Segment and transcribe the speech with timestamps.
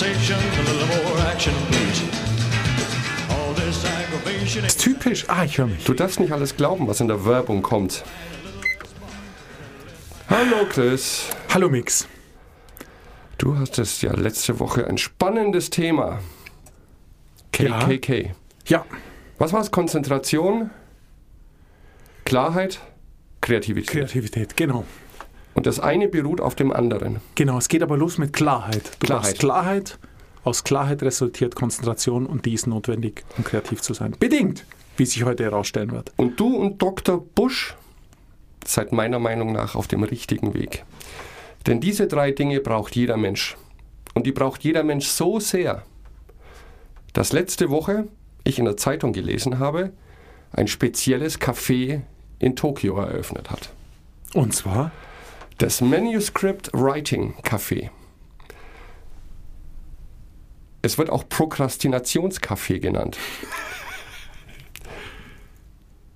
[0.00, 2.02] conversation, a little more action, please.
[3.28, 4.64] All this aggravation.
[4.64, 5.24] ist typisch.
[5.28, 5.84] Ah, ich höre mich.
[5.84, 8.02] Du darfst nicht alles glauben, was in der Werbung kommt.
[10.28, 11.28] Hallo Chris.
[11.52, 12.08] Hallo Mix.
[13.36, 16.20] Du hattest ja letzte Woche ein spannendes Thema.
[17.58, 17.86] Ja.
[17.86, 18.32] KKK.
[18.66, 18.86] Ja,
[19.38, 19.70] Was war's?
[19.70, 20.70] Konzentration,
[22.24, 22.80] Klarheit,
[23.42, 23.90] Kreativität.
[23.90, 24.84] Kreativität, genau.
[25.54, 27.20] Und das eine beruht auf dem anderen.
[27.34, 28.92] Genau, es geht aber los mit Klarheit.
[29.00, 29.38] Du Klarheit.
[29.38, 29.98] Klarheit.
[30.42, 34.16] Aus Klarheit resultiert Konzentration und die ist notwendig, um kreativ zu sein.
[34.18, 34.64] Bedingt,
[34.96, 36.12] wie sich heute herausstellen wird.
[36.16, 37.22] Und du und Dr.
[37.34, 37.76] Busch
[38.64, 40.84] seid meiner Meinung nach auf dem richtigen Weg.
[41.66, 43.56] Denn diese drei Dinge braucht jeder Mensch.
[44.14, 45.82] Und die braucht jeder Mensch so sehr,
[47.12, 48.08] dass letzte Woche
[48.44, 49.92] ich in der Zeitung gelesen habe,
[50.52, 52.02] ein spezielles Café
[52.38, 53.70] in Tokio eröffnet hat.
[54.34, 54.90] Und zwar,
[55.60, 57.90] Das Manuscript Writing Café.
[60.80, 63.18] Es wird auch Prokrastinationscafé genannt.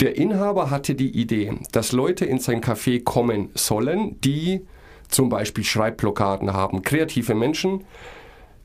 [0.01, 4.63] Der Inhaber hatte die Idee, dass Leute in sein Café kommen sollen, die
[5.11, 7.85] zum Beispiel Schreibblockaden haben, kreative Menschen,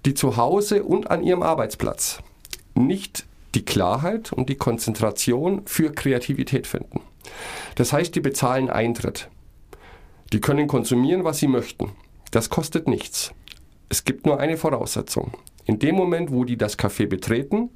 [0.06, 2.20] die zu Hause und an ihrem Arbeitsplatz
[2.74, 7.02] nicht die Klarheit und die Konzentration für Kreativität finden.
[7.76, 9.28] Das heißt, die bezahlen Eintritt.
[10.32, 11.92] Die können konsumieren, was sie möchten.
[12.32, 13.34] Das kostet nichts.
[13.90, 15.32] Es gibt nur eine Voraussetzung.
[15.66, 17.72] In dem Moment, wo die das Café betreten,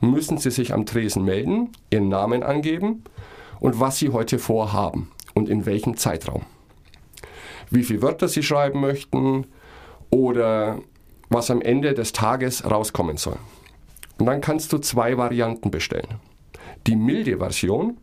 [0.00, 3.02] müssen sie sich am Tresen melden, ihren Namen angeben
[3.60, 6.42] und was sie heute vorhaben und in welchem Zeitraum.
[7.70, 9.46] Wie viele Wörter sie schreiben möchten
[10.10, 10.78] oder
[11.28, 13.38] was am Ende des Tages rauskommen soll.
[14.18, 16.20] Und dann kannst du zwei Varianten bestellen.
[16.86, 17.98] Die milde Version,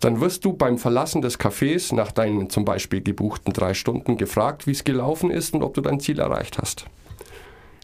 [0.00, 4.66] dann wirst du beim Verlassen des Cafés nach deinen zum Beispiel gebuchten drei Stunden gefragt,
[4.66, 6.86] wie es gelaufen ist und ob du dein Ziel erreicht hast.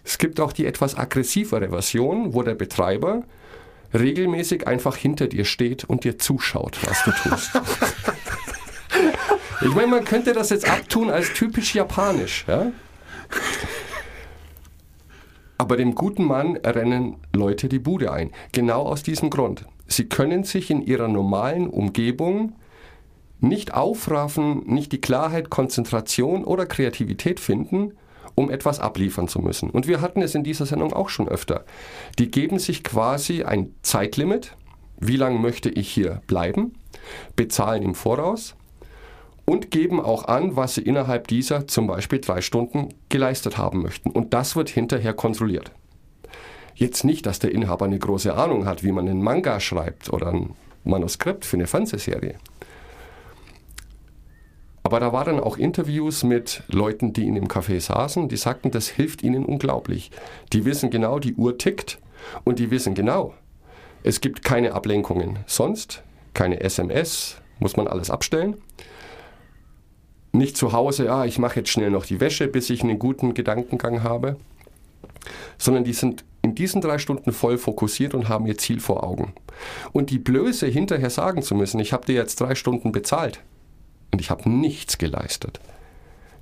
[0.02, 3.24] Es gibt auch die etwas aggressivere Version, wo der Betreiber
[3.92, 7.50] regelmäßig einfach hinter dir steht und dir zuschaut, was du tust.
[9.62, 12.46] ich meine, man könnte das jetzt abtun als typisch japanisch.
[12.48, 12.72] Ja?
[15.58, 18.30] Aber dem guten Mann rennen Leute die Bude ein.
[18.52, 19.66] Genau aus diesem Grund.
[19.86, 22.54] Sie können sich in ihrer normalen Umgebung
[23.40, 27.92] nicht aufraffen, nicht die Klarheit, Konzentration oder Kreativität finden,
[28.34, 29.70] um etwas abliefern zu müssen.
[29.70, 31.64] Und wir hatten es in dieser Sendung auch schon öfter.
[32.18, 34.56] Die geben sich quasi ein Zeitlimit.
[34.98, 36.74] Wie lange möchte ich hier bleiben?
[37.34, 38.56] Bezahlen im Voraus
[39.44, 44.10] und geben auch an, was sie innerhalb dieser zum Beispiel drei Stunden geleistet haben möchten.
[44.10, 45.70] Und das wird hinterher kontrolliert.
[46.76, 50.28] Jetzt nicht, dass der Inhaber eine große Ahnung hat, wie man einen Manga schreibt oder
[50.28, 50.54] ein
[50.84, 52.36] Manuskript für eine Fernsehserie.
[54.82, 58.88] Aber da waren auch Interviews mit Leuten, die in dem Café saßen, die sagten, das
[58.88, 60.10] hilft ihnen unglaublich.
[60.52, 61.98] Die wissen genau, die Uhr tickt
[62.44, 63.32] und die wissen genau,
[64.02, 65.38] es gibt keine Ablenkungen.
[65.46, 66.02] Sonst
[66.34, 68.58] keine SMS, muss man alles abstellen.
[70.32, 73.32] Nicht zu Hause, ah, ich mache jetzt schnell noch die Wäsche, bis ich einen guten
[73.32, 74.36] Gedankengang habe,
[75.56, 79.32] sondern die sind in diesen drei Stunden voll fokussiert und haben ihr Ziel vor Augen.
[79.92, 83.42] Und die Blöße hinterher sagen zu müssen, ich habe dir jetzt drei Stunden bezahlt
[84.12, 85.60] und ich habe nichts geleistet,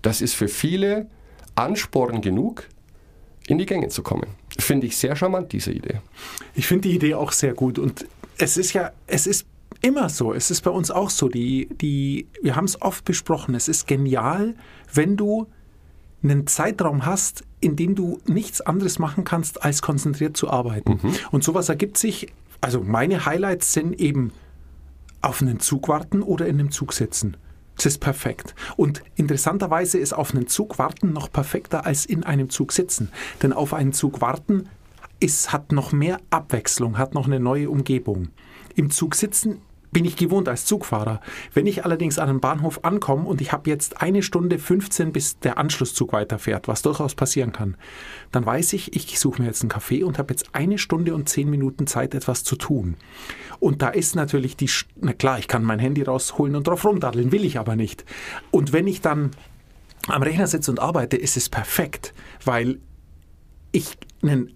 [0.03, 1.07] das ist für viele
[1.55, 2.69] Ansporn genug,
[3.47, 4.29] in die Gänge zu kommen.
[4.59, 6.01] Finde ich sehr charmant, diese Idee.
[6.55, 7.79] ich finde die Idee auch sehr gut.
[7.79, 8.07] Und
[8.39, 9.47] es ist ja, es ist
[9.81, 11.29] immer so, es ist bei uns auch so.
[11.29, 14.55] Die, die, wir haben es oft besprochen, es ist genial,
[14.93, 15.47] wenn du
[16.25, 20.99] einen Zeitraum hast, in dem du nichts anderes machen kannst, als konzentriert zu arbeiten.
[21.31, 24.33] Und sowas ergibt sich, also meine Highlights sind eben
[25.23, 27.37] auf einen Zug warten oder in einem Zug sitzen.
[27.77, 28.55] Das ist perfekt.
[28.77, 33.11] Und interessanterweise ist auf einen Zug warten noch perfekter als in einem Zug sitzen.
[33.43, 34.69] Denn auf einen Zug warten
[35.21, 38.29] ist, hat noch mehr Abwechslung, hat noch eine neue Umgebung.
[38.75, 39.61] Im Zug sitzen
[39.95, 41.21] bin ich gewohnt als Zugfahrer.
[41.55, 45.39] Wenn ich allerdings an einem Bahnhof ankomme und ich habe jetzt eine Stunde 15, bis
[45.39, 47.79] der Anschlusszug weiterfährt, was durchaus passieren kann,
[48.33, 51.31] dann weiß ich, ich suche mir jetzt einen Kaffee und habe jetzt eine Stunde und
[51.31, 52.97] zehn Minuten Zeit, etwas zu tun.
[53.61, 54.69] Und da ist natürlich die,
[55.01, 58.05] na klar, ich kann mein Handy rausholen und drauf rumdaddeln, will ich aber nicht.
[58.51, 59.31] Und wenn ich dann
[60.09, 62.13] am Rechner sitze und arbeite, ist es perfekt,
[62.45, 62.81] weil
[63.73, 64.51] ich einen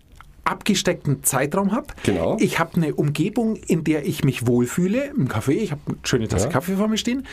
[0.48, 1.88] abgesteckten Zeitraum habe.
[2.04, 2.36] Genau.
[2.40, 5.52] Ich habe eine Umgebung, in der ich mich wohlfühle, im Café.
[5.52, 6.50] Ich habe eine schöne Tasse Ja.
[6.52, 7.26] Kaffee vor mir stehen.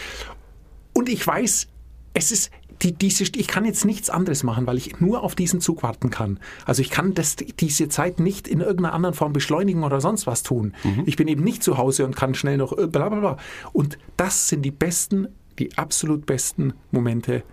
[0.94, 1.68] Und ich weiß,
[2.14, 2.52] es ist
[2.82, 6.10] die, diese, ich kann jetzt nichts anderes machen, weil ich nur auf diesen Zug warten
[6.10, 6.40] kann.
[6.66, 10.44] Also ich kann das, diese Zeit nicht in irgendeiner anderen Form beschleunigen oder sonst was
[10.44, 10.74] tun.
[11.06, 13.38] Ich bin eben nicht zu Hause und kann schnell noch äh, bla bla bla.
[13.72, 17.44] Und das sind die besten, die absolut besten Momente,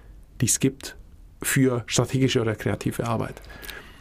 [0.41, 0.97] die es gibt
[1.41, 3.41] für strategische oder kreative Arbeit.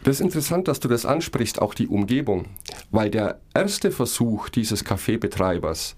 [0.04, 2.46] Das ist interessant, dass du das ansprichst, auch die Umgebung,
[2.90, 5.94] weil der erste Versuch dieses Kaffeebetreibers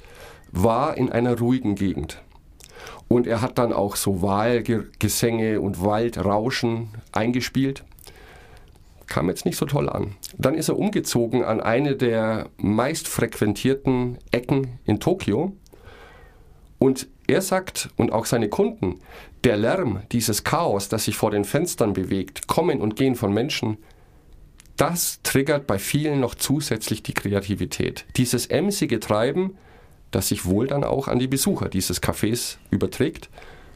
[0.52, 2.22] war in einer ruhigen Gegend.
[3.08, 7.84] Und er hat dann auch so Wahlgesänge und Waldrauschen eingespielt.
[9.06, 10.16] Kam jetzt nicht so toll an.
[10.36, 15.56] Dann ist er umgezogen an eine der meist frequentierten Ecken in Tokio.
[16.78, 19.00] Und er sagt, und auch seine Kunden,
[19.44, 23.78] der Lärm, dieses Chaos, das sich vor den Fenstern bewegt, Kommen und Gehen von Menschen,
[24.76, 28.04] das triggert bei vielen noch zusätzlich die Kreativität.
[28.16, 29.56] Dieses emsige Treiben,
[30.10, 33.30] das sich wohl dann auch an die Besucher dieses Cafés überträgt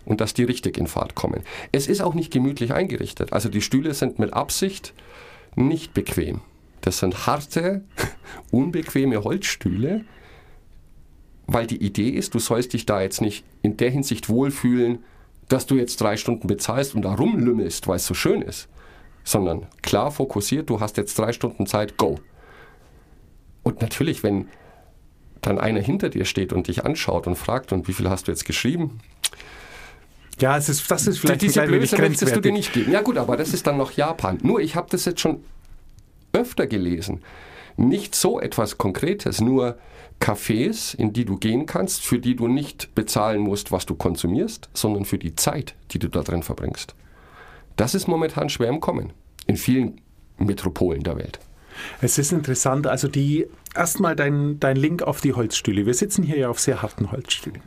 [0.04, 1.42] und dass die richtig in Fahrt kommen.
[1.72, 3.32] Es ist auch nicht gemütlich eingerichtet.
[3.32, 4.94] Also die Stühle sind mit Absicht
[5.54, 6.40] nicht bequem.
[6.80, 7.84] Das sind harte,
[8.50, 10.04] unbequeme Holzstühle,
[11.46, 15.04] weil die Idee ist, du sollst dich da jetzt nicht in der Hinsicht wohlfühlen,
[15.48, 18.68] dass du jetzt drei Stunden bezahlst und da rumlümmelst, weil es so schön ist,
[19.28, 22.18] sondern klar fokussiert, du hast jetzt drei Stunden Zeit, go.
[23.62, 24.48] Und natürlich, wenn
[25.42, 28.32] dann einer hinter dir steht und dich anschaut und fragt, und wie viel hast du
[28.32, 29.00] jetzt geschrieben?
[30.40, 32.92] Ja, es ist, das ist vielleicht Diese ein klein wenig möchtest du dir nicht geben.
[32.92, 34.38] Ja gut, aber das ist dann noch Japan.
[34.42, 35.42] Nur ich habe das jetzt schon
[36.32, 37.22] öfter gelesen.
[37.76, 39.78] Nicht so etwas Konkretes, nur
[40.20, 44.68] Cafés, in die du gehen kannst, für die du nicht bezahlen musst, was du konsumierst,
[44.74, 46.94] sondern für die Zeit, die du da drin verbringst.
[47.78, 49.12] Das ist momentan schwer im Kommen.
[49.46, 50.00] In vielen
[50.36, 51.38] Metropolen der Welt.
[52.00, 55.86] Es ist interessant, also die erstmal dein, dein Link auf die Holzstühle.
[55.86, 57.62] Wir sitzen hier ja auf sehr harten Holzstühlen.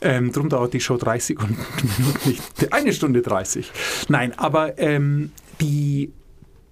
[0.00, 1.50] Ähm, drum dauert die Show 30 und
[1.98, 2.72] Minuten nicht.
[2.72, 3.70] Eine Stunde 30.
[4.08, 5.30] Nein, aber ähm,
[5.60, 6.10] die,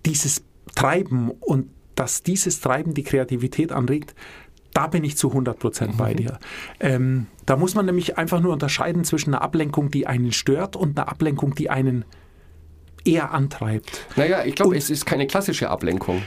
[0.07, 0.43] dieses
[0.75, 4.15] Treiben und dass dieses Treiben die Kreativität anregt,
[4.73, 6.39] da bin ich zu 100 Prozent bei dir.
[6.81, 10.99] Ähm, da muss man nämlich einfach nur unterscheiden zwischen einer Ablenkung, die einen stört und
[10.99, 12.07] einer Ablenkung, die einen
[13.05, 14.07] eher antreibt.
[14.17, 16.23] Naja, ich glaube, es ist keine klassische Ablenkung.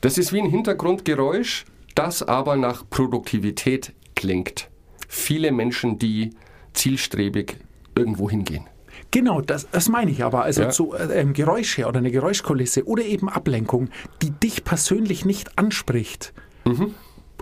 [0.00, 1.64] Das ist wie ein Hintergrundgeräusch,
[1.94, 4.68] das aber nach Produktivität klingt.
[5.08, 6.30] Viele Menschen, die
[6.72, 7.56] zielstrebig
[7.94, 8.66] irgendwo hingehen.
[9.10, 10.42] Genau, das, das meine ich aber.
[10.42, 10.70] Also Ja.
[10.72, 13.90] so äh, ähm, Geräusche oder eine Geräuschkulisse oder eben Ablenkung,
[14.22, 16.32] die dich persönlich nicht anspricht,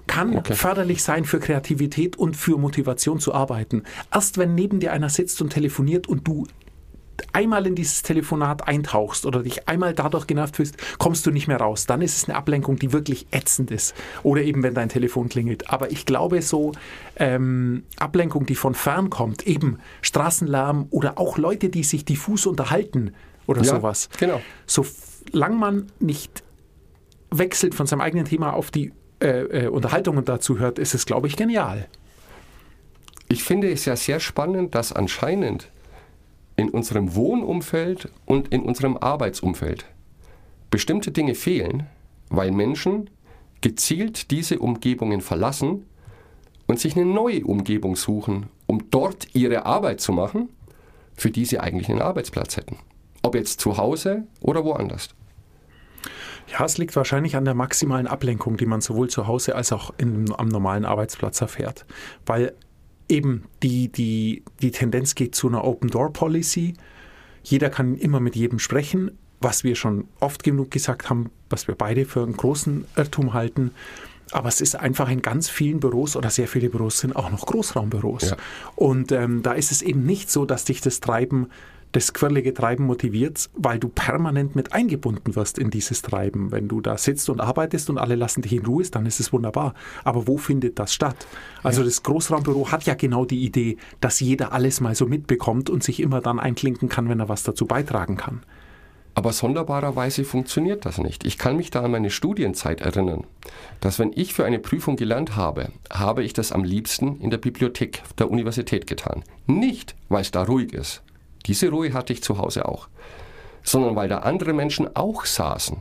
[0.06, 0.36] kann Mhm.
[0.38, 0.54] Okay.
[0.54, 3.84] förderlich sein für Kreativität und für Motivation zu arbeiten.
[4.12, 6.46] Erst wenn neben dir einer sitzt und telefoniert und du
[7.32, 11.58] einmal in dieses Telefonat eintauchst oder dich einmal dadurch genervt fühlst, kommst du nicht mehr
[11.58, 11.86] raus.
[11.86, 13.94] Dann ist es eine Ablenkung, die wirklich ätzend ist.
[14.22, 15.70] Oder eben, wenn dein Telefon klingelt.
[15.70, 16.72] Aber ich glaube, so
[17.16, 23.14] ähm, Ablenkung, die von fern kommt, eben Straßenlärm oder auch Leute, die sich diffus unterhalten
[23.46, 24.08] oder Ja, sowas.
[24.18, 24.40] genau.
[24.66, 26.42] Solange man nicht
[27.30, 31.26] wechselt von seinem eigenen Thema auf die äh, äh, Unterhaltungen dazu hört, ist es, glaube
[31.26, 31.88] ich, genial.
[33.28, 35.70] Ich finde es ja sehr spannend, dass anscheinend
[36.60, 39.86] in unserem Wohnumfeld und in unserem Arbeitsumfeld
[40.70, 41.86] bestimmte Dinge fehlen,
[42.28, 43.10] weil Menschen
[43.60, 45.86] gezielt diese Umgebungen verlassen
[46.66, 50.48] und sich eine neue Umgebung suchen, um dort ihre Arbeit zu machen,
[51.14, 52.76] für die sie eigentlich einen Arbeitsplatz hätten.
[53.22, 55.08] Ob jetzt zu Hause oder woanders.
[56.46, 59.92] Ja, es liegt wahrscheinlich an der maximalen Ablenkung, die man sowohl zu Hause als auch
[59.98, 61.84] in, am normalen Arbeitsplatz erfährt.
[62.26, 62.54] Weil
[63.10, 66.74] eben die, die, die Tendenz geht zu einer Open-Door-Policy.
[67.42, 71.74] Jeder kann immer mit jedem sprechen, was wir schon oft genug gesagt haben, was wir
[71.74, 73.72] beide für einen großen Irrtum halten.
[74.32, 77.46] Aber es ist einfach in ganz vielen Büros oder sehr viele Büros sind auch noch
[77.46, 78.30] Großraumbüros.
[78.30, 78.36] Ja.
[78.76, 81.48] Und ähm, da ist es eben nicht so, dass dich das Treiben,
[81.92, 86.52] das quirlige Treiben motiviert, weil du permanent mit eingebunden wirst in dieses Treiben.
[86.52, 89.32] Wenn du da sitzt und arbeitest und alle lassen dich in Ruhe, dann ist es
[89.32, 89.74] wunderbar.
[90.04, 91.26] Aber wo findet das statt?
[91.62, 95.82] Also das Großraumbüro hat ja genau die Idee, dass jeder alles mal so mitbekommt und
[95.82, 98.40] sich immer dann einklinken kann, wenn er was dazu beitragen kann.
[99.14, 101.26] Aber sonderbarerweise funktioniert das nicht.
[101.26, 103.24] Ich kann mich da an meine Studienzeit erinnern,
[103.80, 107.38] dass wenn ich für eine Prüfung gelernt habe, habe ich das am liebsten in der
[107.38, 109.24] Bibliothek der Universität getan.
[109.46, 111.02] Nicht, weil es da ruhig ist.
[111.46, 112.88] Diese Ruhe hatte ich zu Hause auch.
[113.62, 115.78] Sondern weil da andere Menschen auch saßen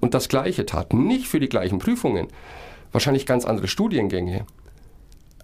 [0.00, 1.06] und das Gleiche taten.
[1.06, 2.28] Nicht für die gleichen Prüfungen,
[2.90, 4.46] wahrscheinlich ganz andere Studiengänge.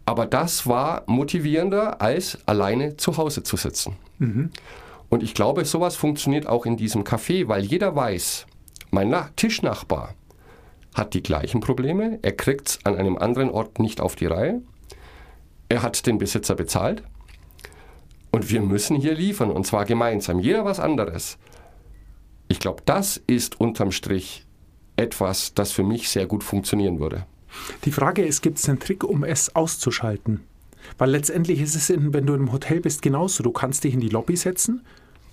[0.05, 3.97] Aber das war motivierender, als alleine zu Hause zu sitzen.
[5.11, 8.47] Und ich glaube, sowas funktioniert auch in diesem Café, weil jeder weiß,
[8.91, 10.15] mein Na Tischnachbar
[10.95, 14.63] hat die gleichen Probleme, er kriegt es an einem anderen Ort nicht auf die Reihe,
[15.69, 17.03] er hat den Besitzer bezahlt
[18.39, 21.39] und wir müssen hier liefern und zwar gemeinsam, jeder was anderes.
[22.49, 24.47] Ich glaube, das ist unterm Strich
[24.97, 27.27] etwas, das für mich sehr gut funktionieren würde.
[27.85, 30.41] Die Frage ist, gibt es einen Trick, um es auszuschalten?
[30.97, 33.43] Weil letztendlich ist es, in, wenn du im Hotel bist, genauso.
[33.43, 34.83] Du kannst dich in die Lobby setzen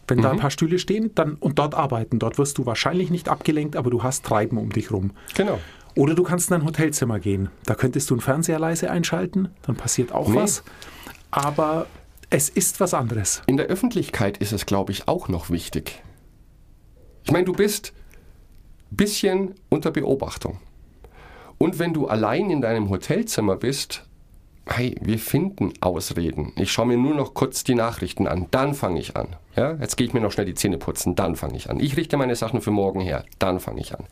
[0.08, 2.20] wenn da ein paar Stühle stehen, dann und dort arbeiten.
[2.20, 5.12] Dort wirst du wahrscheinlich nicht abgelenkt, aber du hast Treiben um dich rum.
[5.36, 5.60] Genau.
[5.96, 7.50] Oder du kannst in ein Hotelzimmer gehen.
[7.66, 10.36] Da könntest du einen Fernseher leise einschalten, dann passiert auch Nee.
[10.36, 10.64] was.
[11.32, 11.88] Aber
[12.36, 13.42] es ist was anderes.
[13.46, 16.04] In der Öffentlichkeit ist es, glaube ich, auch noch wichtig.
[17.24, 17.94] Ich meine, du bist
[18.92, 20.60] ein bisschen unter Beobachtung.
[21.58, 24.06] Und wenn du allein in deinem Hotelzimmer bist,
[24.66, 26.52] hey, wir finden Ausreden.
[26.58, 29.38] Ich schaue mir nur noch kurz die Nachrichten an, dann fange ich an.
[29.56, 31.80] Ja, jetzt gehe ich mir noch schnell die Zähne putzen, dann fange ich an.
[31.80, 34.08] Ich richte meine Sachen für morgen her, dann fange ich an.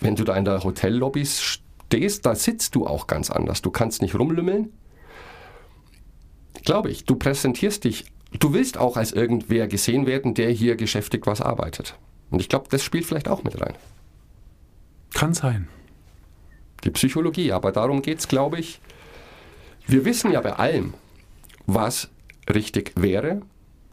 [0.00, 3.60] Wenn du da in der Hotellobby stehst, da sitzt du auch ganz anders.
[3.60, 4.72] Du kannst nicht rumlümmeln.
[6.64, 8.06] Glaube ich, du präsentierst dich,
[8.38, 11.94] du willst auch als irgendwer gesehen werden, der hier geschäftig was arbeitet.
[12.30, 13.74] Und ich glaube, das spielt vielleicht auch mit rein.
[15.14, 15.68] Kann sein.
[16.84, 18.80] Die Psychologie, aber darum geht es, glaube ich.
[19.86, 20.94] Wir wissen ja bei allem,
[21.66, 22.10] was
[22.52, 23.42] richtig wäre,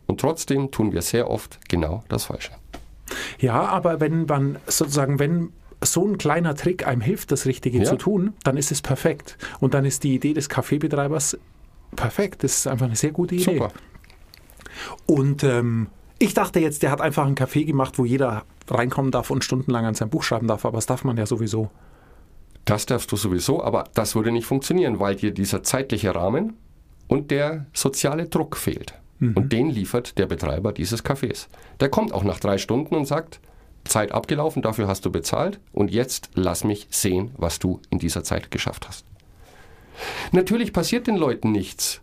[0.07, 2.51] und trotzdem tun wir sehr oft genau das Falsche.
[3.39, 7.85] Ja, aber wenn man sozusagen, wenn so ein kleiner Trick einem hilft, das Richtige Ja.
[7.85, 9.37] zu tun, dann ist es perfekt.
[9.59, 11.37] Und dann ist die Idee des Kaffeebetreibers
[11.95, 12.43] perfekt.
[12.43, 13.53] Das ist einfach eine sehr gute Idee.
[13.53, 13.71] Super.
[15.05, 15.87] Und ähm,
[16.19, 19.85] ich dachte jetzt, der hat einfach einen Kaffee gemacht, wo jeder reinkommen darf und stundenlang
[19.85, 21.69] an sein Buch schreiben darf, aber das darf man ja sowieso.
[22.65, 26.53] Das darfst du sowieso, aber das würde nicht funktionieren, weil dir dieser zeitliche Rahmen
[27.07, 28.95] und der soziale Druck fehlt.
[29.19, 31.47] Und den liefert der Betreiber dieses Cafés.
[31.79, 33.39] Der kommt auch nach drei Stunden und sagt,
[33.85, 38.23] Zeit abgelaufen, dafür hast du bezahlt und jetzt lass mich sehen, was du in dieser
[38.23, 39.05] Zeit geschafft hast.
[40.31, 42.01] Natürlich passiert den Leuten nichts,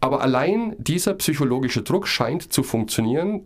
[0.00, 3.42] aber allein dieser psychologische Druck scheint zu funktionieren,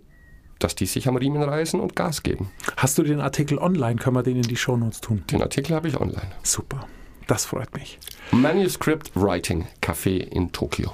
[0.59, 2.51] dass die sich am Riemen reißen und Gas geben.
[2.77, 3.97] Hast du den Artikel online?
[3.97, 5.25] Können wir den in die Shownotes tun?
[5.31, 6.31] Den Artikel habe ich online.
[6.43, 6.87] Super.
[7.27, 7.99] Das freut mich.
[8.31, 10.93] Manuscript Writing Café in Tokio.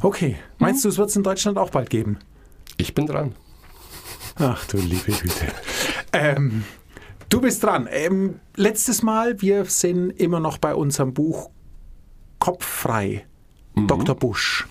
[0.00, 0.36] Okay.
[0.58, 2.18] Meinst du, es wird es in Deutschland auch bald geben?
[2.76, 3.34] Ich bin dran.
[4.36, 5.52] Ach du liebe Güte.
[6.12, 6.64] ähm,
[7.28, 7.88] du bist dran.
[7.90, 11.50] Ähm, letztes Mal, wir sind immer noch bei unserem Buch
[12.38, 13.24] Kopffrei.
[13.86, 14.14] Dr.
[14.14, 14.66] Busch.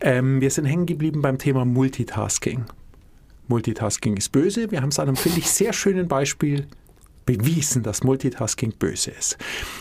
[0.00, 2.64] Ähm, wir sind hängen geblieben beim Thema Multitasking.
[3.46, 4.70] Multitasking ist böse.
[4.70, 6.66] Wir haben es an einem, finde ich, sehr schönen Beispiel
[7.24, 9.38] bewiesen, dass Multitasking böse ist.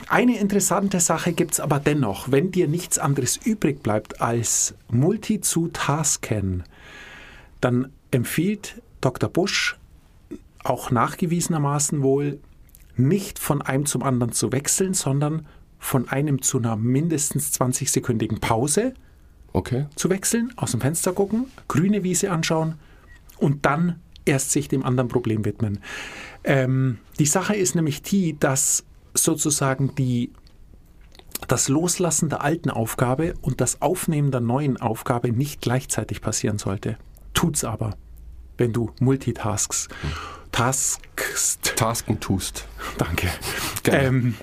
[0.10, 5.41] Eine interessante Sache gibt es aber dennoch, wenn dir nichts anderes übrig bleibt, als Multi
[5.41, 6.63] zu tasken,
[7.62, 9.29] dann empfiehlt Dr.
[9.29, 9.77] Busch
[10.69, 12.39] auch nachgewiesenermaßen wohl,
[12.95, 15.45] nicht von einem zum anderen zu wechseln, sondern
[15.79, 18.93] von einem zu einer mindestens 20-sekündigen Pause
[19.53, 19.86] Okay.
[19.95, 22.75] zu wechseln, aus dem Fenster gucken, grüne Wiese anschauen
[23.38, 25.79] und dann erst sich dem anderen Problem widmen.
[26.43, 28.83] Ähm, die Sache ist nämlich die, dass
[29.13, 30.31] sozusagen die,
[31.47, 36.97] das Loslassen der alten Aufgabe und das Aufnehmen der neuen Aufgabe nicht gleichzeitig passieren sollte.
[37.33, 37.95] Tut's aber,
[38.57, 39.89] wenn du multitaskst.
[40.58, 41.76] Taskst.
[41.76, 42.66] Tasken tust.
[42.98, 43.30] Danke.
[43.86, 44.34] Ähm,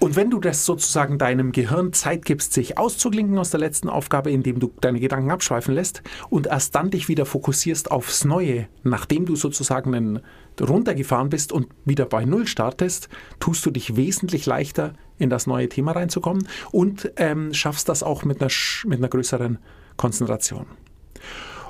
[0.00, 4.32] und wenn du das sozusagen deinem Gehirn Zeit gibst, sich auszuklinken aus der letzten Aufgabe,
[4.32, 9.26] indem du deine Gedanken abschweifen lässt und erst dann dich wieder fokussierst aufs Neue, nachdem
[9.26, 10.20] du sozusagen
[10.60, 13.08] runtergefahren bist und wieder bei Null startest,
[13.38, 18.24] tust du dich wesentlich leichter in das neue Thema reinzukommen und ähm, schaffst das auch
[18.24, 18.50] mit einer,
[18.86, 19.60] mit einer größeren
[19.96, 20.66] Konzentration.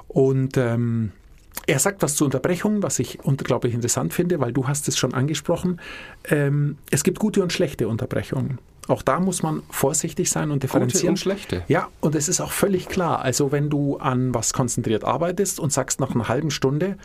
[0.09, 1.13] Und ähm,
[1.67, 5.15] er sagt was zur Unterbrechung, was ich unglaublich interessant finde, weil du hast es schon
[5.15, 5.81] angesprochen.
[6.29, 8.59] Ähm, es gibt gute und schlechte Unterbrechungen.
[8.89, 11.11] Auch da muss man vorsichtig sein und differenzieren.
[11.11, 11.63] und schlechte.
[11.69, 13.21] Ja, und es ist auch völlig klar.
[13.23, 16.97] Also wenn du an was konzentriert arbeitest und sagst nach einer halben Stunde,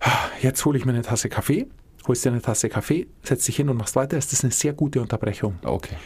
[0.00, 0.10] "Ah,
[0.42, 1.66] jetzt hole ich mir eine Tasse Kaffee,
[2.06, 4.74] holst dir eine Tasse Kaffee, setzt dich hin und machst weiter, ist das eine sehr
[4.74, 5.58] gute Unterbrechung.
[5.62, 5.96] Okay.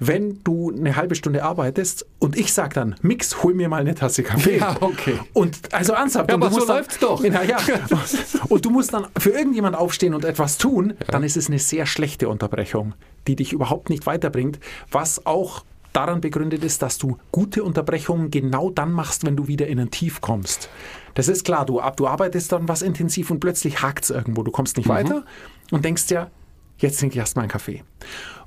[0.00, 3.94] Wenn du eine halbe Stunde arbeitest und ich sag dann, Mix, hol mir mal eine
[3.94, 4.58] Tasse Kaffee.
[4.58, 5.18] Ja, okay.
[5.32, 6.30] Und also ernsthaft.
[6.30, 7.24] Ja, und du aber so musst dann, läuft's doch.
[7.24, 7.58] Ja, ja.
[8.48, 11.86] Und du musst dann für irgendjemand aufstehen und etwas tun, dann ist es eine sehr
[11.86, 12.94] schlechte Unterbrechung,
[13.26, 14.58] die dich überhaupt nicht weiterbringt,
[14.90, 19.66] was auch daran begründet ist, dass du gute Unterbrechungen genau dann machst, wenn du wieder
[19.66, 20.68] in ein Tief kommst.
[21.14, 24.42] Das ist klar, du, du arbeitest dann was intensiv und plötzlich hakt es irgendwo.
[24.42, 25.24] Du kommst nicht weiter
[25.72, 26.30] und denkst dir,
[26.78, 27.84] jetzt trinke ich erstmal einen Kaffee.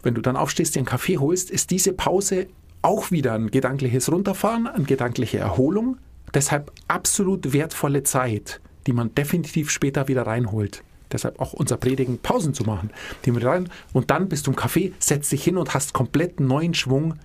[0.03, 2.47] Wenn du dann aufstehst, dir einen Kaffee holst, ist diese Pause
[2.81, 5.97] auch wieder ein gedankliches Runterfahren, eine gedankliche Erholung.
[6.33, 10.83] Deshalb absolut wertvolle Zeit, die man definitiv später wieder reinholt.
[11.11, 12.89] Deshalb auch unser Predigen, Pausen zu machen.
[13.25, 16.39] Die mit rein und dann bist du im Kaffee, setzt dich hin und hast komplett
[16.39, 17.15] neuen Schwung,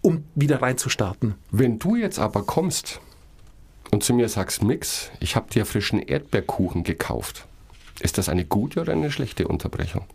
[0.00, 1.34] um wieder reinzustarten.
[1.50, 3.00] Wenn du jetzt aber kommst
[3.90, 7.46] und zu mir sagst, Mix, ich habe dir frischen Erdbeerkuchen gekauft,
[8.00, 10.06] ist das eine gute oder eine schlechte Unterbrechung?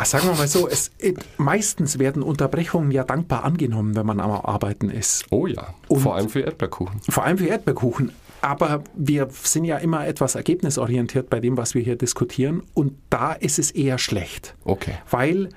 [0.00, 4.20] Ach, sagen wir mal so, es, äh, meistens werden Unterbrechungen ja dankbar angenommen, wenn man
[4.20, 5.24] am Arbeiten ist.
[5.30, 7.00] Oh ja, Und- vor allem für Erdbeerkuchen.
[7.08, 8.12] Vor allem für Erdbeerkuchen.
[8.40, 12.62] Aber wir sind ja immer etwas ergebnisorientiert bei dem, was wir hier diskutieren.
[12.74, 14.54] Und da ist es eher schlecht.
[14.64, 14.94] Okay.
[15.10, 15.48] Weil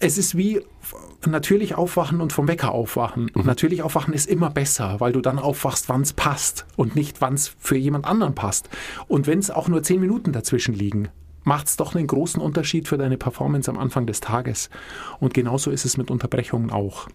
[0.00, 0.62] es ist wie
[1.26, 3.30] natürlich aufwachen und vom Wecker aufwachen.
[3.34, 7.34] Natürlich aufwachen ist immer besser, weil du dann aufwachst, wann es passt und nicht, wann
[7.34, 8.70] es für jemand anderen passt.
[9.08, 11.08] Und wenn es auch nur zehn Minuten dazwischen liegen,
[11.46, 14.68] macht es doch einen großen Unterschied für deine Performance am Anfang des Tages.
[15.20, 17.08] Und genauso ist es mit Unterbrechungen auch.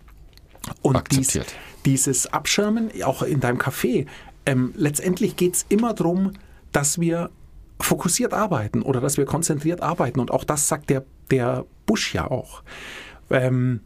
[0.81, 1.37] Und dies,
[1.85, 4.07] dieses Abschirmen, auch in deinem Café,
[4.45, 6.31] ähm, letztendlich geht es immer darum,
[6.71, 7.29] dass wir
[7.81, 10.21] fokussiert arbeiten oder dass wir konzentriert arbeiten.
[10.21, 12.63] Und auch das sagt der, der Bush ja auch.
[13.29, 13.81] Ähm,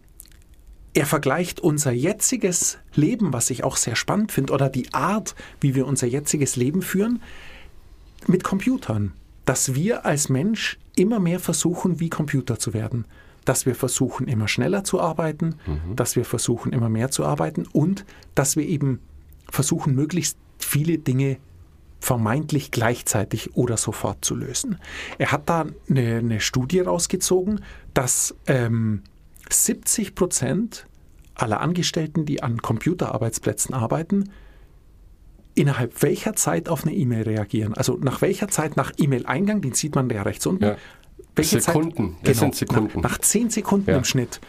[0.93, 5.73] er vergleicht unser jetziges Leben, was ich auch sehr spannend finde, oder die Art, wie
[5.73, 7.23] wir unser jetziges Leben führen,
[8.27, 9.13] mit Computern.
[9.45, 13.05] Dass wir als Mensch immer mehr versuchen, wie Computer zu werden.
[13.45, 15.55] Dass wir versuchen, immer schneller zu arbeiten,
[15.95, 18.99] dass wir versuchen, immer mehr zu arbeiten und dass wir eben
[19.49, 21.37] versuchen, möglichst viele Dinge
[21.99, 24.79] vermeintlich gleichzeitig oder sofort zu lösen.
[25.17, 27.61] Er hat da eine, eine Studie rausgezogen,
[27.93, 29.01] dass ähm,
[29.49, 30.87] 70 Prozent
[31.35, 34.29] aller Angestellten, die an Computerarbeitsplätzen arbeiten,
[35.55, 37.73] innerhalb welcher Zeit auf eine E-Mail reagieren.
[37.73, 40.63] Also nach welcher Zeit nach E-Mail-Eingang, den sieht man ja rechts unten.
[40.65, 40.77] Ja.
[41.35, 43.01] Welche Sekunden, Zeit, das sind Sekunden.
[43.01, 43.97] Nach, nach 10 Sekunden Ja.
[43.97, 44.39] im Schnitt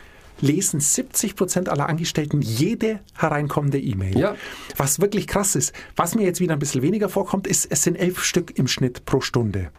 [0.40, 4.18] lesen 70 Prozent aller Angestellten jede hereinkommende E-Mail.
[4.18, 4.36] Ja.
[4.76, 5.72] Was wirklich krass ist.
[5.96, 9.04] Was mir jetzt wieder ein bisschen weniger vorkommt, ist, es sind elf Stück im Schnitt
[9.06, 9.70] pro Stunde.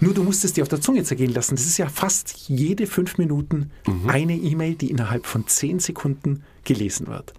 [0.00, 1.56] Nur du musst es dir auf der Zunge zergehen lassen.
[1.56, 4.08] Das ist ja fast jede fünf Minuten Mhm.
[4.08, 7.32] eine E-Mail, die innerhalb von zehn Sekunden gelesen wird.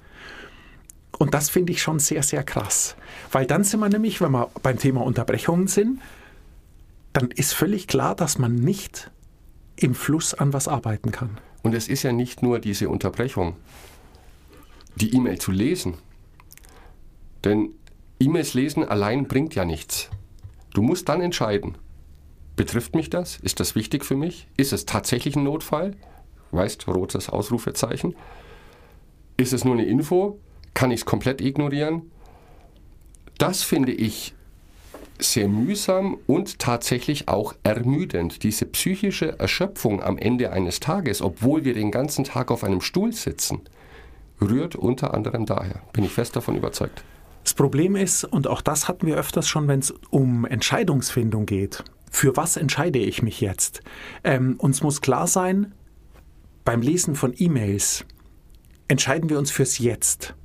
[1.19, 2.95] Und das finde ich schon sehr, sehr krass.
[3.31, 5.99] Weil dann sind wir nämlich, wenn wir beim Thema Unterbrechungen sind,
[7.13, 9.11] dann ist völlig klar, dass man nicht
[9.75, 11.37] im Fluss an was arbeiten kann.
[11.61, 13.57] Und es ist ja nicht nur diese Unterbrechung,
[14.95, 15.95] die E-Mail zu lesen.
[17.43, 17.71] Denn
[18.19, 20.09] E-Mails lesen allein bringt ja nichts.
[20.73, 21.77] Du musst dann entscheiden,
[22.55, 23.37] betrifft mich das?
[23.37, 24.47] Ist das wichtig für mich?
[24.55, 25.95] Ist es tatsächlich ein Notfall?
[26.51, 28.15] Weißt, rotes Ausrufezeichen.
[29.35, 30.39] Ist es nur eine Info?
[30.73, 32.11] Kann ich es komplett ignorieren?
[33.37, 34.33] Das finde ich
[35.19, 38.43] sehr mühsam und tatsächlich auch ermüdend.
[38.43, 43.11] Diese psychische Erschöpfung am Ende eines Tages, obwohl wir den ganzen Tag auf einem Stuhl
[43.11, 43.61] sitzen,
[44.41, 45.81] rührt unter anderem daher.
[45.93, 47.03] Bin ich fest davon überzeugt.
[47.43, 51.83] Das Problem ist, und auch das hatten wir öfters schon, wenn es um Entscheidungsfindung geht.
[52.11, 53.81] Für was entscheide ich mich jetzt?
[54.23, 55.73] Ähm, uns muss klar sein,
[56.65, 58.05] beim Lesen von E-Mails
[58.87, 60.35] entscheiden wir uns fürs Jetzt.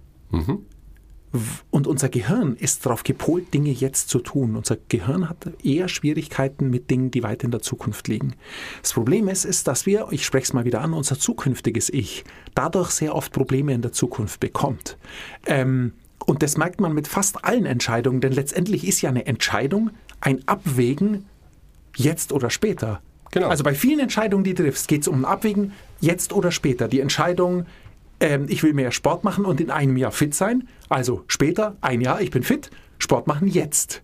[1.70, 4.54] Und unser Gehirn ist darauf gepolt, Dinge jetzt zu tun.
[4.54, 8.34] Unser Gehirn hat eher Schwierigkeiten mit Dingen, die weit in der Zukunft liegen.
[8.82, 12.24] Das Problem ist, ist, dass wir, ich spreche es mal wieder an, unser zukünftiges Ich
[12.54, 14.96] dadurch sehr oft Probleme in der Zukunft bekommt.
[15.46, 15.94] Ähm,
[16.24, 20.46] und das merkt man mit fast allen Entscheidungen, denn letztendlich ist ja eine Entscheidung ein
[20.46, 21.26] Abwägen
[21.96, 23.02] jetzt oder später.
[23.32, 23.48] Genau.
[23.48, 26.86] Also bei vielen Entscheidungen, die du triffst, geht es um ein Abwägen jetzt oder später.
[26.86, 27.66] Die Entscheidung,
[28.20, 30.68] ähm, ich will mehr Sport machen und in einem Jahr fit sein.
[30.88, 34.02] Also später, ein Jahr, ich bin fit, Sport machen jetzt.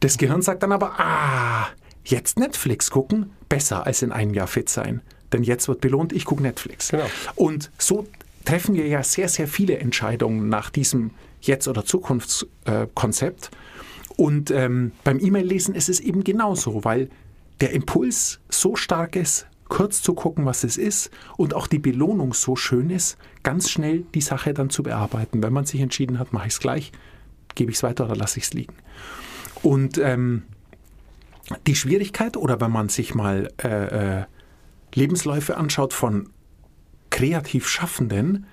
[0.00, 1.68] Das Gehirn sagt dann aber, ah,
[2.04, 5.00] jetzt Netflix gucken, besser als in einem Jahr fit sein.
[5.32, 6.90] Denn jetzt wird belohnt, ich gucke Netflix.
[6.90, 7.06] Genau.
[7.34, 8.06] Und so
[8.44, 13.50] treffen wir ja sehr, sehr viele Entscheidungen nach diesem Jetzt- oder Zukunftskonzept.
[14.16, 17.10] Und ähm, beim E-Mail-Lesen ist es eben genauso, weil
[17.60, 22.34] der Impuls so stark ist, kurz zu gucken, was es ist und auch die Belohnung
[22.34, 25.42] so schön ist, ganz schnell die Sache dann zu bearbeiten.
[25.42, 26.92] Wenn man sich entschieden hat, mache ich es gleich,
[27.54, 28.74] gebe ich es weiter oder lasse ich es liegen.
[29.62, 30.42] Und ähm,
[31.66, 34.24] die Schwierigkeit, oder wenn man sich mal äh, äh,
[34.94, 36.28] Lebensläufe anschaut von
[37.10, 38.46] kreativ Schaffenden,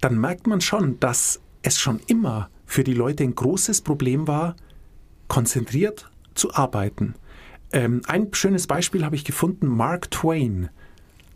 [0.00, 4.56] dann merkt man schon, dass es schon immer für die Leute ein großes Problem war,
[5.28, 7.14] konzentriert zu arbeiten.
[7.72, 9.66] Ähm, ein schönes Beispiel habe ich gefunden.
[9.66, 10.68] Mark Twain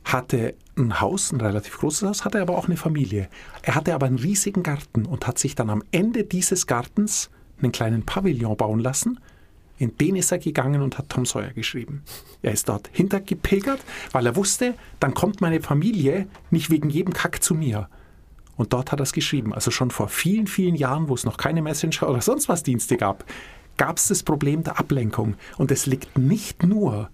[0.05, 3.29] hatte ein Haus, ein relativ großes Haus, hatte aber auch eine Familie.
[3.63, 7.73] Er hatte aber einen riesigen Garten und hat sich dann am Ende dieses Gartens einen
[7.73, 9.21] kleinen Pavillon bauen lassen.
[9.79, 12.03] In den ist er gegangen und hat Tom Sawyer geschrieben.
[12.43, 13.81] Er ist dort hintergepilgert,
[14.13, 17.89] weil er wusste, dann kommt meine Familie nicht wegen jedem Kack zu mir.
[18.57, 19.55] Und dort hat er es geschrieben.
[19.55, 22.99] Also schon vor vielen, vielen Jahren, wo es noch keine Messenger oder sonst was Dienste
[22.99, 23.25] gab,
[23.81, 25.37] gab es das Problem der Ablenkung.
[25.57, 27.09] Und es liegt nicht nur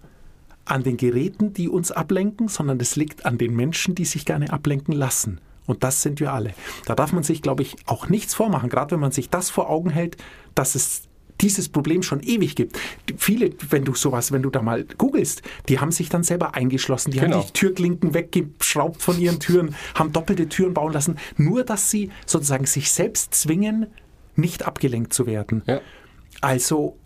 [0.65, 4.53] an den Geräten, die uns ablenken, sondern es liegt an den Menschen, die sich gerne
[4.53, 5.41] ablenken lassen.
[5.67, 6.55] Und das sind wir alle.
[6.85, 9.71] Da darf man sich, glaube ich, auch nichts vormachen, gerade wenn man sich das vor
[9.71, 10.17] Augen hält,
[10.57, 11.03] dass es
[11.41, 12.81] dieses Problem schon ewig gibt.
[13.17, 17.13] Viele, wenn du sowas, wenn du da mal googelst, die haben sich dann selber eingeschlossen,
[17.13, 17.37] die Genau.
[17.37, 22.11] haben die Türklinken weggeschraubt von ihren Türen, haben doppelte Türen bauen lassen, nur dass sie
[22.27, 23.87] sozusagen sich selbst zwingen,
[24.35, 25.63] nicht abgelenkt zu werden.
[25.67, 25.81] Ja.
[26.41, 26.97] Also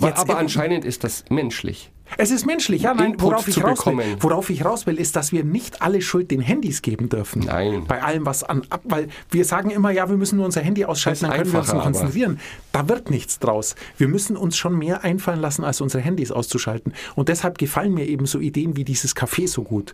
[0.00, 1.90] Aber eben- anscheinend ist das menschlich.
[2.16, 5.30] es ist menschlich, ja, nein, worauf ich, raus will, worauf ich raus will, ist, dass
[5.32, 7.42] wir nicht alle Schuld den Handys geben dürfen.
[7.42, 7.84] Nein.
[7.86, 10.84] Bei allem, was an, ab, weil wir sagen immer, ja, wir müssen nur unser Handy
[10.86, 12.40] ausschalten, dann können wir uns einfacher, aber- konzentrieren.
[12.72, 13.74] Da wird nichts draus.
[13.98, 16.94] Wir müssen uns schon mehr einfallen lassen, als unsere Handys auszuschalten.
[17.14, 19.92] Und deshalb gefallen mir eben so Ideen wie dieses Café so gut.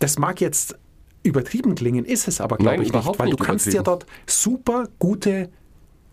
[0.00, 0.76] Das mag jetzt
[1.22, 3.84] übertrieben klingen, ist es aber, glaube ich, nicht, weil du kannst übertrieben.
[3.84, 5.50] dort super gute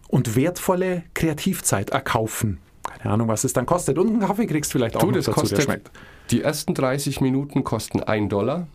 [0.09, 2.59] und wertvolle Kreativzeit erkaufen.
[2.83, 3.97] Keine Ahnung, was es dann kostet.
[3.97, 5.91] Und einen Kaffee kriegst du vielleicht auch Du, noch das dazu, der kostet, schmeckt.
[6.31, 8.67] die ersten 30 Minuten kosten 1 Dollar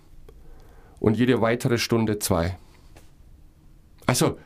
[1.01, 2.57] und jede weitere Stunde 2.
[4.07, 4.39] Also,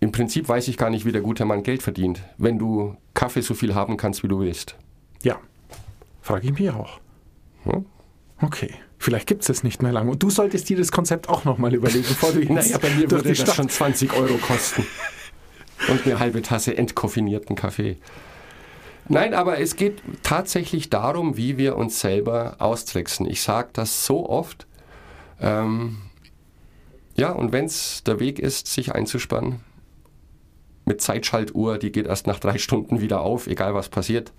[0.00, 3.40] im Prinzip weiß ich gar nicht, wie der gute Mann Geld verdient, wenn du Kaffee
[3.40, 4.76] so viel haben kannst, wie du willst.
[5.22, 5.38] Ja,
[6.22, 7.00] frage ich mich auch.
[7.64, 7.84] Hm?
[8.40, 10.12] Okay, vielleicht gibt es das nicht mehr lange.
[10.12, 13.10] Und du solltest dir das Konzept auch nochmal überlegen, bevor du jetzt Naja, bei mir
[13.10, 13.56] würde das Stadt...
[13.56, 14.86] schon 20 Euro kosten.
[15.88, 17.96] Und eine halbe Tasse entkoffinierten Kaffee.
[19.08, 23.26] Nein, aber es geht tatsächlich darum, wie wir uns selber austricksen.
[23.26, 24.66] Ich sage das so oft.
[25.40, 25.98] Ähm,
[27.16, 29.60] ja, und wenn es der Weg ist, sich einzuspannen,
[30.84, 34.32] mit Zeitschaltuhr, die geht erst nach drei Stunden wieder auf, egal was passiert.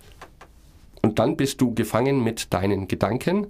[1.02, 3.46] Und dann bist du gefangen mit deinen Gedanken,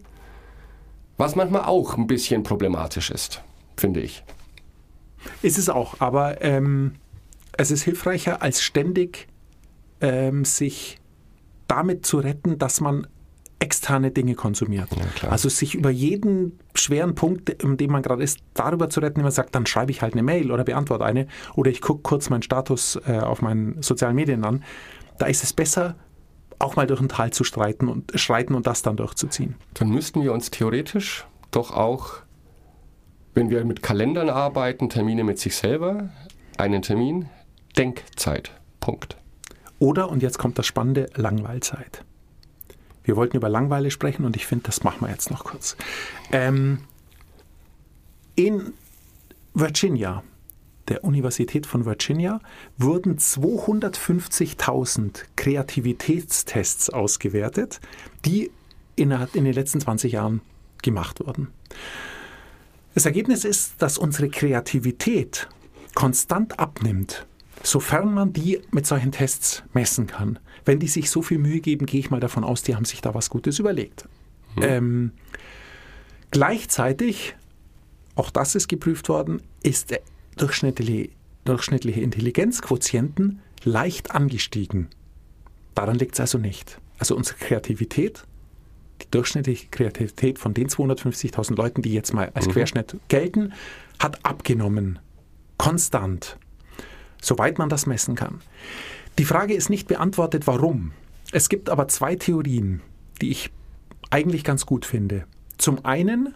[1.16, 3.42] was manchmal auch ein bisschen problematisch ist,
[3.76, 4.22] finde ich.
[5.42, 6.94] Ist es auch, aber ähm,
[7.60, 9.28] es ist hilfreicher, als ständig
[10.00, 10.98] ähm, sich
[11.68, 13.06] damit zu retten, dass man
[13.60, 14.88] externe Dinge konsumiert.
[15.16, 15.32] klar.
[15.32, 19.24] also sich über jeden schweren Punkt, in dem man gerade ist, darüber zu retten, wenn
[19.24, 22.30] man sagt, dann schreibe ich halt eine Mail oder beantworte eine oder ich gucke kurz
[22.30, 24.64] meinen Status äh, auf meinen sozialen Medien an.
[25.18, 25.96] Da ist es besser,
[26.58, 29.56] auch mal durch ein Tal zu streiten und schreiten und das dann durchzuziehen.
[29.74, 32.14] dann müssten wir uns theoretisch doch auch,
[33.34, 36.08] wenn wir mit Kalendern arbeiten, Termine mit sich selber,
[36.56, 37.28] einen Termin,
[37.76, 38.52] Denkzeit.
[38.80, 39.16] Punkt.
[39.78, 42.04] Oder, und jetzt kommt das Spannende, Langweilzeit.
[43.02, 45.76] Wir wollten über Langweile sprechen und ich finde, das machen wir jetzt noch kurz.
[46.32, 46.80] Ähm,
[48.36, 48.74] in
[49.54, 50.22] Virginia,
[50.88, 52.40] der Universität von Virginia,
[52.76, 57.80] wurden 250.000 Kreativitätstests ausgewertet,
[58.24, 58.50] die
[58.96, 60.42] in, in den letzten 20 Jahren
[60.82, 61.48] gemacht wurden.
[62.94, 65.48] Das Ergebnis ist, dass unsere Kreativität
[65.94, 67.26] konstant abnimmt,
[67.62, 70.38] sofern man die mit solchen Tests messen kann.
[70.64, 73.00] Wenn die sich so viel Mühe geben, gehe ich mal davon aus, die haben sich
[73.00, 74.08] da was Gutes überlegt.
[74.60, 75.12] Ähm,
[76.30, 77.36] gleichzeitig,
[78.14, 80.00] auch das ist geprüft worden, ist der
[80.36, 81.10] durchschnittliche,
[81.44, 84.88] durchschnittliche Intelligenzquotienten leicht angestiegen.
[85.74, 86.80] Daran liegt es also nicht.
[86.98, 88.24] Also unsere Kreativität,
[89.02, 93.52] die durchschnittliche Kreativität von den 250.000 Leuten, die jetzt mal als Querschnitt gelten,
[93.98, 94.98] hat abgenommen.
[95.56, 96.38] Konstant.
[97.20, 98.40] Soweit man das messen kann.
[99.18, 100.92] Die Frage ist nicht beantwortet, warum.
[101.32, 102.80] Es gibt aber zwei Theorien,
[103.20, 103.50] die ich
[104.10, 105.26] eigentlich ganz gut finde.
[105.58, 106.34] Zum einen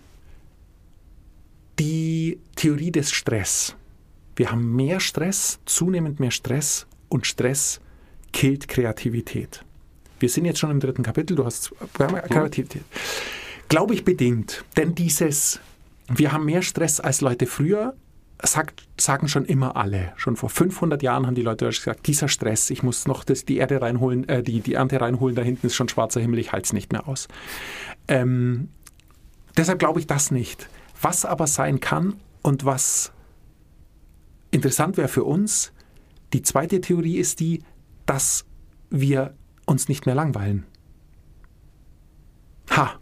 [1.79, 3.75] die Theorie des Stress.
[4.37, 7.81] Wir haben mehr Stress, zunehmend mehr Stress und Stress
[8.33, 9.65] killt Kreativität.
[10.21, 12.83] Wir sind jetzt schon im dritten Kapitel, du hast Kreativität.
[13.69, 15.61] Glaube ich bedingt, denn dieses,
[16.09, 17.95] wir haben mehr Stress als Leute früher,
[18.43, 20.13] sagt, sagen schon immer alle.
[20.17, 23.57] Schon vor 500 Jahren haben die Leute gesagt, dieser Stress, ich muss noch das, die
[23.57, 26.67] Erde reinholen, äh, die, die Ernte reinholen, da hinten ist schon schwarzer Himmel, ich halte
[26.67, 27.29] es nicht mehr aus.
[28.09, 28.69] Ähm,
[29.57, 30.69] deshalb glaube ich das nicht.
[31.01, 33.13] Was aber sein kann und was
[34.51, 35.73] interessant wäre für uns,
[36.33, 37.63] die zweite Theorie ist die,
[38.07, 38.45] dass
[38.91, 39.35] wir
[39.67, 40.65] uns nicht mehr langweilen.
[42.71, 42.99] Ha,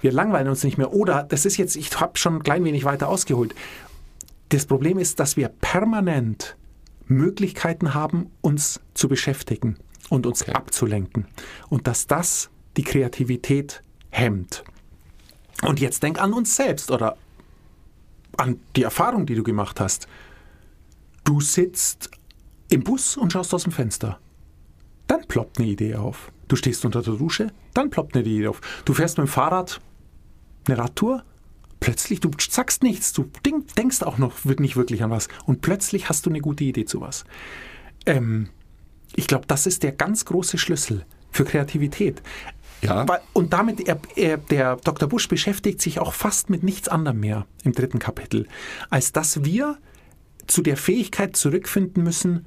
[0.00, 0.92] wir langweilen uns nicht mehr.
[0.92, 3.54] Oder, das ist jetzt, ich habe schon ein klein wenig weiter ausgeholt.
[4.54, 6.56] Das Problem ist, dass wir permanent
[7.06, 9.78] Möglichkeiten haben, uns zu beschäftigen
[10.10, 10.52] und uns Okay.
[10.52, 11.26] abzulenken.
[11.68, 14.62] Und dass das die Kreativität hemmt.
[15.62, 17.16] Und jetzt denk an uns selbst oder
[18.36, 20.06] an die Erfahrung, die du gemacht hast.
[21.24, 22.10] Du sitzt
[22.68, 24.20] im Bus und schaust aus dem Fenster.
[25.08, 26.30] Dann ploppt eine Idee auf.
[26.46, 28.60] Du stehst unter der Dusche, dann ploppt eine Idee auf.
[28.84, 29.80] Du fährst mit dem Fahrrad
[30.66, 31.24] eine Radtour,
[31.84, 36.08] plötzlich, du sagst nichts, du denk, denkst auch noch nicht wirklich an was und plötzlich
[36.08, 37.24] hast du eine gute Idee zu was.
[38.06, 38.48] Ähm,
[39.14, 42.22] ich glaube, das ist der ganz große Schlüssel für Kreativität.
[42.80, 43.04] Ja.
[43.34, 45.08] Und damit, er, er, der Dr.
[45.08, 48.48] Busch beschäftigt sich auch fast mit nichts anderem mehr im dritten Kapitel,
[48.88, 49.76] als dass wir
[50.46, 52.46] zu der Fähigkeit zurückfinden müssen,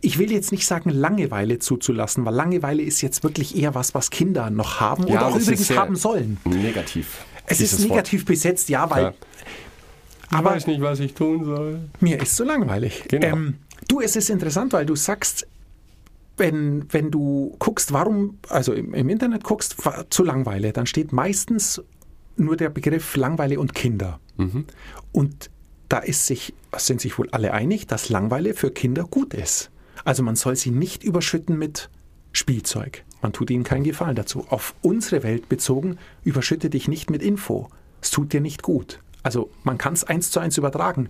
[0.00, 4.10] ich will jetzt nicht sagen, Langeweile zuzulassen, weil Langeweile ist jetzt wirklich eher was, was
[4.10, 6.38] Kinder noch haben Ja, und auch übrigens haben sollen.
[6.44, 7.24] Negativ.
[7.46, 7.90] Es ist Wort.
[7.90, 9.14] negativ besetzt, ja, weil Ja.
[10.30, 11.80] Ich aber- weiß nicht, was ich tun soll.
[12.00, 13.04] mir ist so langweilig.
[13.08, 13.26] Genau.
[13.26, 13.54] Ähm,
[13.88, 15.46] du, es ist interessant, weil du sagst,
[16.36, 19.76] wenn, wenn du guckst, warum, also im, im Internet guckst,
[20.10, 21.80] zu Langweile, dann steht meistens
[22.36, 24.18] nur der Begriff Langweile und Kinder.
[25.12, 25.50] Und
[25.88, 29.70] da ist sich, sind sich wohl alle einig, dass Langweile für Kinder gut ist.
[30.04, 31.88] Also man soll sie nicht überschütten mit
[32.32, 33.04] Spielzeug.
[33.24, 34.44] Man tut ihnen keinen Gefallen dazu.
[34.50, 37.70] Auf unsere Welt bezogen, überschütte dich nicht mit Info.
[38.02, 39.00] Es tut dir nicht gut.
[39.22, 41.08] Also man kann es eins zu eins übertragen.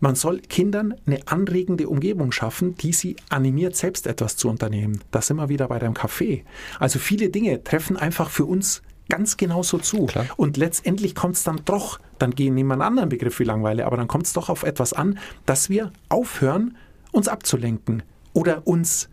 [0.00, 5.00] Man soll Kindern eine anregende Umgebung schaffen, die sie animiert, selbst etwas zu unternehmen.
[5.12, 6.42] Da sind wir wieder bei deinem Café.
[6.78, 10.04] Also viele Dinge treffen einfach für uns ganz genauso zu.
[10.04, 10.26] Klar.
[10.36, 13.86] Und letztendlich kommt es dann doch, dann gehen nehmen wir einen anderen Begriff wie Langweile,
[13.86, 16.76] aber dann kommt es doch auf etwas an, dass wir aufhören,
[17.12, 18.02] uns abzulenken
[18.34, 19.08] oder uns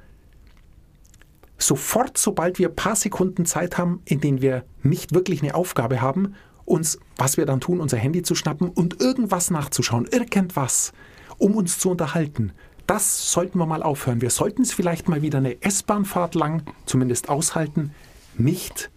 [1.57, 6.01] sofort, sobald wir ein paar Sekunden Zeit haben, in denen wir nicht wirklich eine Aufgabe
[6.01, 10.91] haben, uns, was wir dann tun, unser Handy zu schnappen und irgendwas nachzuschauen, irgendwas,
[11.37, 12.51] um uns zu unterhalten.
[12.85, 14.21] Das sollten wir mal aufhören.
[14.21, 17.91] Wir sollten es vielleicht mal wieder eine S-Bahn-Fahrt lang zumindest aushalten,
[18.37, 18.91] nicht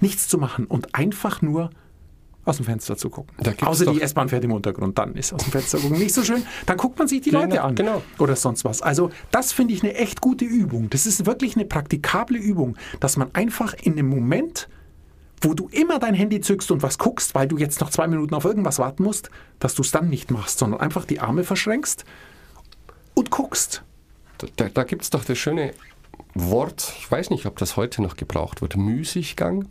[0.00, 1.70] nichts zu machen und einfach nur
[2.46, 3.36] aus dem Fenster zu gucken.
[3.38, 6.22] Da Außer die S-Bahn fährt im Untergrund, dann ist aus dem Fenster gucken nicht so
[6.24, 6.42] schön.
[6.64, 8.02] Dann guckt man sich die Genau, Leute an genau.
[8.18, 8.82] oder sonst was.
[8.82, 10.88] Also das finde ich eine echt gute Übung.
[10.90, 14.68] Das ist wirklich eine praktikable Übung, dass man einfach in einem Moment,
[15.40, 18.34] wo du immer dein Handy zückst und was guckst, weil du jetzt noch zwei Minuten
[18.34, 22.04] auf irgendwas warten musst, dass du es dann nicht machst, sondern einfach die Arme verschränkst
[23.14, 23.82] und guckst.
[24.56, 25.72] Da, da gibt es doch das schöne
[26.34, 29.68] Wort, ich weiß nicht, ob das heute noch gebraucht wird, Müßiggang.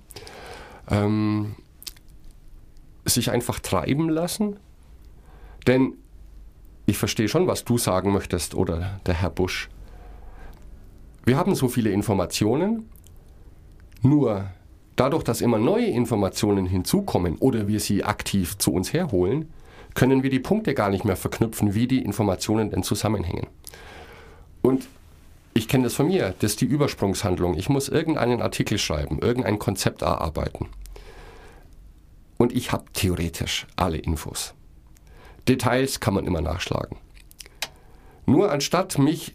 [0.90, 1.56] Ähm,
[3.06, 4.58] sich einfach treiben lassen.
[5.68, 5.94] Denn
[6.86, 9.70] ich verstehe schon, was du sagen möchtest oder der Herr Busch.
[11.26, 12.90] Wir haben so viele Informationen,
[14.02, 14.46] nur
[14.96, 19.52] dadurch, dass immer neue Informationen hinzukommen oder wir sie aktiv zu uns herholen,
[19.96, 23.48] können wir die Punkte gar nicht mehr verknüpfen, wie die Informationen denn zusammenhängen.
[24.62, 24.88] Und
[25.54, 27.58] ich kenne das von mir, das ist die Übersprungshandlung.
[27.58, 30.68] Ich muss irgendeinen Artikel schreiben, irgendein Konzept erarbeiten.
[32.46, 34.54] Und ich habe theoretisch alle Infos.
[35.48, 37.00] Details kann man immer nachschlagen.
[38.28, 39.34] Nur anstatt mich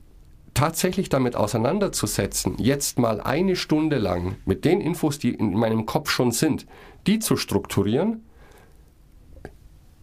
[0.55, 6.09] tatsächlich damit auseinanderzusetzen, jetzt mal eine Stunde lang mit den Infos, die in meinem Kopf
[6.09, 6.69] schon sind,
[7.09, 8.23] die zu strukturieren,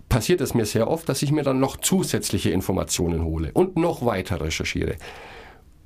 [0.10, 4.06] passiert es mir sehr oft, dass ich mir dann noch zusätzliche Informationen hole und noch
[4.06, 4.98] weiter recherchiere.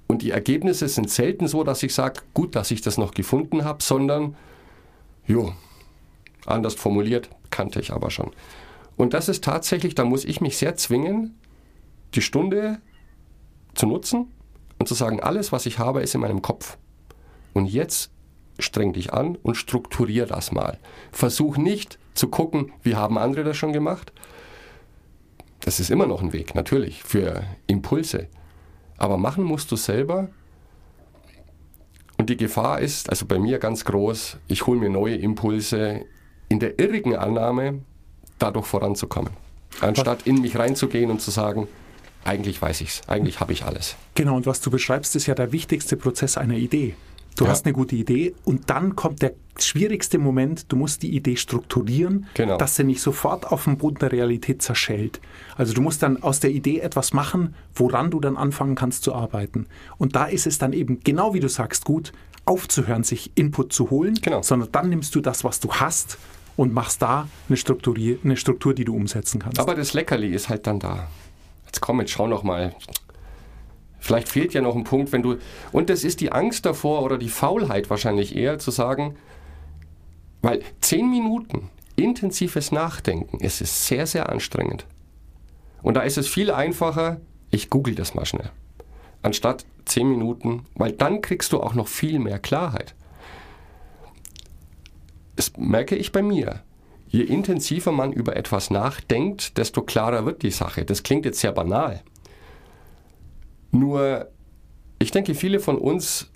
[0.07, 3.63] Und die Ergebnisse sind selten so, dass ich sage, gut, dass ich das noch gefunden
[3.63, 4.35] habe, sondern,
[5.27, 5.53] jo,
[6.45, 8.31] anders formuliert, kannte ich aber schon.
[8.97, 11.39] Und das ist tatsächlich, da muss ich mich sehr zwingen,
[12.13, 12.79] die Stunde
[13.73, 14.31] zu nutzen
[14.79, 16.77] und zu sagen, alles, was ich habe, ist in meinem Kopf.
[17.53, 18.11] Und jetzt
[18.59, 20.77] streng dich an und strukturier das mal.
[21.11, 24.11] Versuch nicht zu gucken, wie haben andere das schon gemacht.
[25.61, 28.27] Das ist immer noch ein Weg, natürlich, für Impulse.
[28.97, 30.29] Aber machen musst du selber.
[32.17, 36.05] Und die Gefahr ist, also bei mir ganz groß, ich hole mir neue Impulse
[36.51, 37.79] in der irrigen Annahme,
[38.37, 39.31] dadurch voranzukommen.
[39.79, 41.67] Anstatt in mich reinzugehen und zu sagen,
[42.25, 43.95] eigentlich weiß ich's, eigentlich habe ich alles.
[44.15, 46.93] Genau, und was du beschreibst, ist ja der wichtigste Prozess einer Idee.
[47.37, 47.51] Du Ja.
[47.51, 52.25] hast eine gute Idee und dann kommt der schwierigste Moment, du musst die Idee strukturieren,
[52.33, 52.57] Genau.
[52.57, 55.21] dass sie nicht sofort auf dem Boden der Realität zerschellt.
[55.55, 59.15] Also du musst dann aus der Idee etwas machen, woran du dann anfangen kannst zu
[59.15, 59.67] arbeiten.
[59.97, 62.11] Und da ist es dann eben, genau wie du sagst, gut,
[62.43, 64.41] aufzuhören, sich Input zu holen, Genau.
[64.41, 66.17] sondern dann nimmst du das, was du hast
[66.61, 69.59] und machst da eine, Strukturier eine Struktur, die du umsetzen kannst.
[69.59, 71.07] Aber das Leckerli ist halt dann da.
[71.65, 72.75] Jetzt komm, jetzt schau noch mal.
[73.99, 75.37] Vielleicht fehlt ja noch ein Punkt, wenn du.
[75.71, 79.15] Und das ist die Angst davor oder die Faulheit wahrscheinlich eher zu sagen,
[80.43, 84.85] weil zehn Minuten intensives Nachdenken, es ist sehr, sehr anstrengend.
[85.81, 88.51] Und da ist es viel einfacher, ich google das mal schnell.
[89.23, 92.93] Anstatt zehn Minuten, weil dann kriegst du auch noch viel mehr Klarheit.
[95.41, 96.61] Das merke ich bei mir.
[97.07, 100.85] Je intensiver man über etwas nachdenkt, desto klarer wird die Sache.
[100.85, 102.03] Das klingt jetzt sehr banal.
[103.71, 104.27] Nur,
[104.99, 106.29] ich denke, viele von uns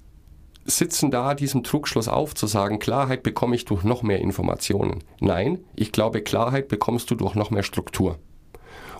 [0.64, 5.04] sitzen da diesem Trugschluss auf, zu sagen, Klarheit bekomme ich durch noch mehr Informationen.
[5.20, 8.18] Nein, ich glaube, Klarheit bekommst du durch noch mehr Struktur.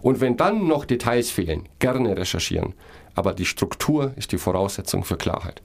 [0.04, 2.76] Und wenn dann noch Details fehlen, gerne recherchieren.
[3.16, 5.64] Aber die Struktur ist die Voraussetzung für Klarheit.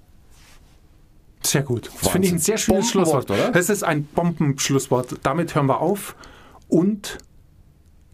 [1.43, 1.91] Sehr gut.
[2.01, 3.31] Das finde ich ein sehr schönes Schlusswort.
[3.31, 3.51] oder?
[3.51, 5.17] Das ist ein Bombenschlusswort.
[5.23, 6.15] Damit hören wir auf
[6.69, 7.19] und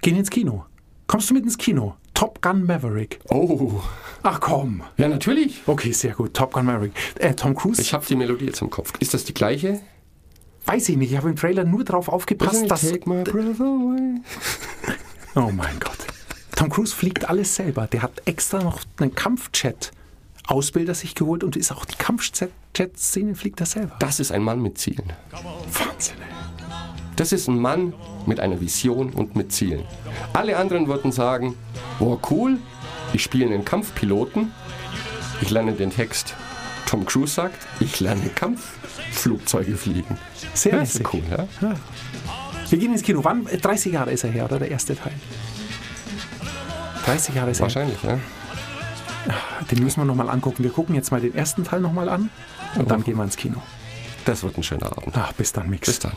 [0.00, 0.64] gehen ins Kino.
[1.06, 1.96] Kommst du mit ins Kino?
[2.14, 3.20] Top Gun Maverick.
[3.28, 3.80] Oh,
[4.22, 4.82] Ach komm.
[4.96, 5.62] ja, natürlich.
[5.66, 6.34] Okay, sehr gut.
[6.34, 6.92] Top Gun Maverick.
[7.18, 7.80] Äh, Tom Cruise?
[7.82, 8.92] Ich habe die Melodie jetzt im Kopf.
[9.00, 9.80] Ist das die gleiche?
[10.66, 11.12] weiß ich nicht.
[11.12, 12.82] Ich habe im Trailer nur darauf aufgepasst, dass.
[12.82, 14.20] Take my breath away.
[15.38, 15.98] Oh mein Gott.
[16.56, 17.86] Tom Cruise fliegt alles selber.
[17.86, 19.92] Der hat extra noch einen Kampfjet.
[20.46, 21.96] Ausbilder sich geholt und ist auch die
[22.76, 23.96] Kampfjet-Szene fliegt er selber.
[24.00, 25.10] Das ist ein Mann mit Zielen.
[25.30, 26.16] Wahnsinn.
[27.16, 27.94] Das ist ein Mann
[28.26, 29.84] mit einer Vision und mit Zielen.
[30.34, 31.54] Alle anderen würden sagen,
[32.00, 32.58] oh cool,
[33.14, 34.52] ich spiele einen Kampfpiloten,
[35.40, 36.34] ich lerne den Text.
[36.84, 40.18] Tom Cruise sagt, ich lerne Kampfflugzeuge fliegen.
[40.52, 41.14] Sehr Ja, ist lässig.
[41.14, 41.76] cool, ja?
[42.68, 43.24] Wir gehen ins Kino.
[43.24, 43.46] Wann?
[43.46, 44.58] Äh, 30 Jahre ist er her, oder?
[44.58, 45.14] Der erste Teil.
[47.06, 47.74] 30 Jahre ist er her.
[47.74, 48.18] Wahrscheinlich, ja.
[49.70, 50.62] Den müssen wir nochmal angucken.
[50.62, 52.30] Wir gucken jetzt mal den ersten Teil nochmal an
[52.76, 53.62] und dann gehen wir ins Kino.
[54.24, 55.16] Das wird ein schöner Abend.
[55.16, 55.86] Ach, bis dann, Mix.
[55.86, 56.12] Bis dann.